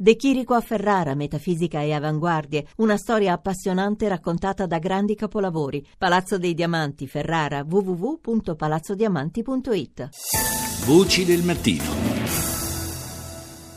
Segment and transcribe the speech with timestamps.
[0.00, 5.84] De Chirico a Ferrara, metafisica e avanguardie, una storia appassionante raccontata da grandi capolavori.
[5.98, 10.08] Palazzo dei Diamanti, Ferrara, www.palazzodiamanti.it.
[10.86, 11.82] Voci del mattino.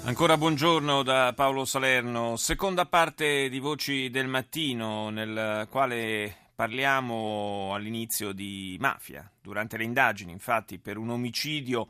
[0.03, 8.31] Ancora buongiorno da Paolo Salerno, seconda parte di Voci del Mattino nel quale parliamo all'inizio
[8.31, 9.27] di mafia.
[9.41, 11.87] Durante le indagini, infatti, per un omicidio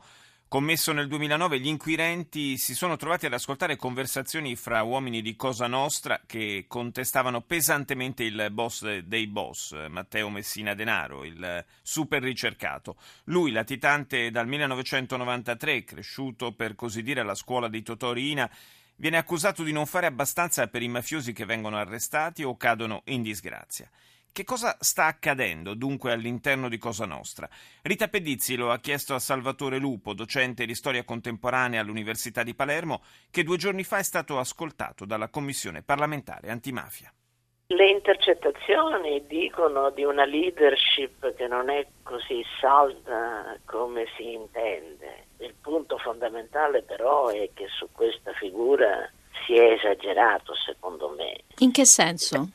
[0.52, 5.66] commesso nel 2009, gli inquirenti si sono trovati ad ascoltare conversazioni fra uomini di Cosa
[5.66, 12.96] Nostra che contestavano pesantemente il boss dei boss, Matteo Messina Denaro, il super ricercato.
[13.24, 18.50] Lui, latitante dal 1993, cresciuto per così dire alla scuola di Totò Riina,
[18.96, 23.22] viene accusato di non fare abbastanza per i mafiosi che vengono arrestati o cadono in
[23.22, 23.88] disgrazia.
[24.34, 27.46] Che cosa sta accadendo dunque all'interno di Cosa Nostra?
[27.82, 33.02] Rita Pedizzi lo ha chiesto a Salvatore Lupo, docente di storia contemporanea all'Università di Palermo,
[33.30, 37.12] che due giorni fa è stato ascoltato dalla Commissione parlamentare antimafia.
[37.66, 45.26] Le intercettazioni dicono di una leadership che non è così salda come si intende.
[45.40, 49.10] Il punto fondamentale però è che su questa figura
[49.44, 51.40] si è esagerato, secondo me.
[51.58, 52.48] In che senso?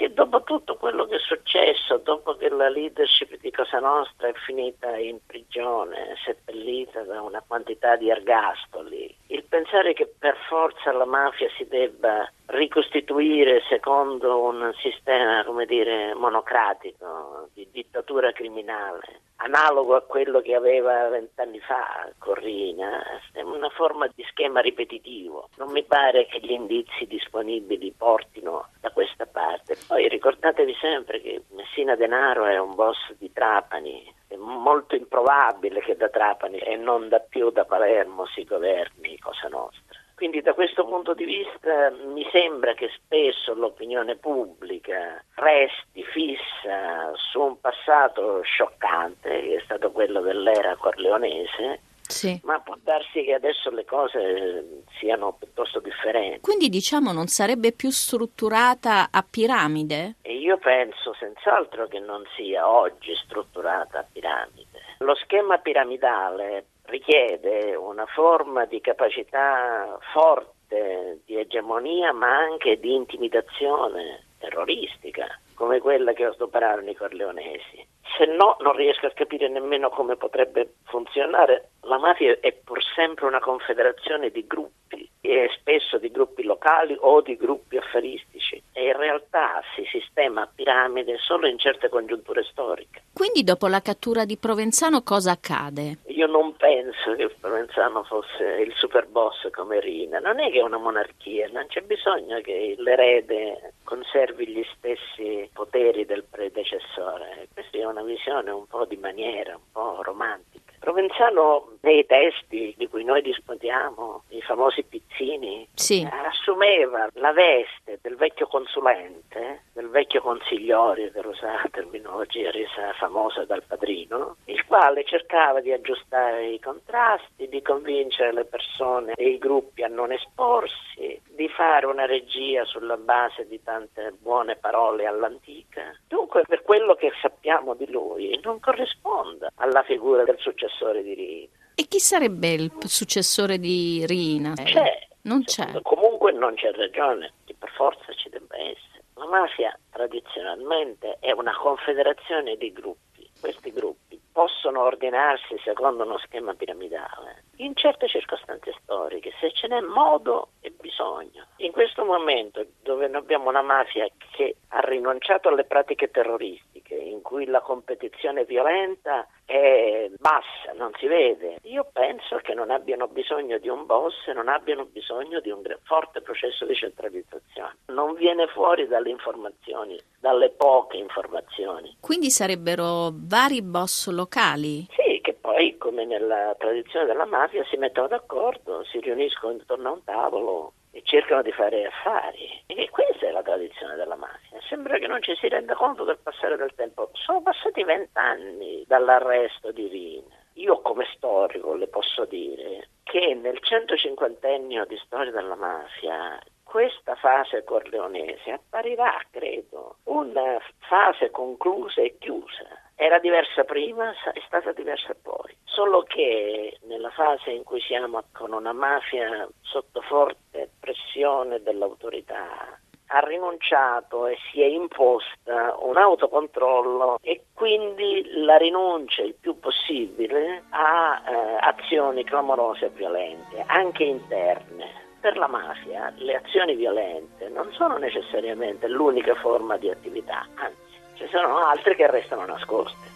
[0.00, 4.32] Perché dopo tutto quello che è successo, dopo che la leadership di Cosa Nostra è
[4.32, 11.04] finita in prigione, seppellita da una quantità di ergastoli, il pensare che per forza la
[11.04, 20.02] mafia si debba ricostituire secondo un sistema, come dire, monocratico, di dittatura criminale, analogo a
[20.02, 25.48] quello che aveva vent'anni fa Corrina, è una forma di schema ripetitivo.
[25.56, 29.76] Non mi pare che gli indizi disponibili portino da questa parte.
[29.86, 36.08] Poi ricordatevi sempre che Messina Denaro è un boss di Trapani, molto improbabile che da
[36.08, 39.98] Trapani e non da più da Palermo si governi Cosa Nostra.
[40.20, 47.40] Quindi da questo punto di vista mi sembra che spesso l'opinione pubblica resti fissa su
[47.40, 52.38] un passato scioccante, che è stato quello dell'era corleonese, sì.
[52.44, 56.40] ma può darsi che adesso le cose siano piuttosto differenti.
[56.40, 60.16] Quindi diciamo non sarebbe più strutturata a piramide?
[60.50, 64.80] Io penso senz'altro che non sia oggi strutturata a piramide.
[64.98, 74.24] Lo schema piramidale richiede una forma di capacità forte di egemonia ma anche di intimidazione
[74.40, 77.86] terroristica come quella che adoperarono i corleonesi.
[78.18, 81.69] Se no non riesco a capire nemmeno come potrebbe funzionare.
[81.90, 87.20] La mafia è pur sempre una confederazione di gruppi e spesso di gruppi locali o
[87.20, 93.02] di gruppi affaristici e in realtà si sistema a piramide solo in certe congiunture storiche.
[93.12, 95.98] Quindi dopo la cattura di Provenzano cosa accade?
[96.06, 100.62] Io non penso che Provenzano fosse il super boss come Rina, non è che è
[100.62, 107.84] una monarchia, non c'è bisogno che l'erede conservi gli stessi poteri del predecessore, questa è
[107.84, 110.49] una visione un po' di maniera, un po' romantica.
[110.90, 116.04] Provenzano nei testi di cui noi disponiamo, i famosi pizzini, sì.
[116.10, 123.44] assumeva la veste del vecchio consulente, del vecchio consigliore, per usare la terminologia resa famosa
[123.44, 129.38] dal padrino, il quale cercava di aggiustare i contrasti, di convincere le persone e i
[129.38, 131.09] gruppi a non esporsi,
[131.40, 135.98] di fare una regia sulla base di tante buone parole all'antica.
[136.06, 141.48] Dunque, per quello che sappiamo di lui, non corrisponde alla figura del successore di Rina.
[141.76, 144.52] E chi sarebbe il successore di Rina?
[144.52, 145.08] C'è.
[145.22, 145.80] Non c'è.
[145.80, 149.04] Comunque non c'è ragione che per forza ci debba essere.
[149.14, 153.26] La mafia tradizionalmente è una confederazione di gruppi.
[153.40, 159.80] Questi gruppi possono ordinarsi secondo uno schema piramidale in certe circostanze storiche, se ce n'è
[159.80, 160.52] modo
[160.90, 161.46] bisogno.
[161.58, 167.46] In questo momento dove abbiamo una mafia che ha rinunciato alle pratiche terroristiche, in cui
[167.46, 173.68] la competizione violenta è bassa, non si vede, io penso che non abbiano bisogno di
[173.68, 177.76] un boss, non abbiano bisogno di un forte processo di centralizzazione.
[177.86, 181.96] Non viene fuori dalle informazioni, dalle poche informazioni.
[182.00, 184.86] Quindi sarebbero vari boss locali?
[184.90, 189.92] Sì, che poi, come nella tradizione della mafia, si mettono d'accordo, si riuniscono intorno a
[189.92, 190.79] un tavolo e
[191.10, 192.62] cercano di fare affari.
[192.66, 194.60] E questa è la tradizione della mafia.
[194.68, 197.10] Sembra che non ci si renda conto del passare del tempo.
[197.14, 200.38] Sono passati vent'anni dall'arresto di Rina.
[200.54, 207.64] Io come storico le posso dire che nel 150ennio di storia della mafia questa fase
[207.64, 212.68] corleonese apparirà, credo, una fase conclusa e chiusa.
[212.94, 215.56] Era diversa prima, è stata diversa poi.
[215.64, 222.78] Solo che nella fase in cui siamo con una mafia sotto forte pressione, decisione dell'autorità
[223.12, 230.62] ha rinunciato e si è imposta un autocontrollo e quindi la rinuncia il più possibile
[230.68, 235.08] a eh, azioni clamorose e violente, anche interne.
[235.20, 241.26] Per la mafia le azioni violente non sono necessariamente l'unica forma di attività, anzi ci
[241.26, 243.08] sono altre che restano nascoste.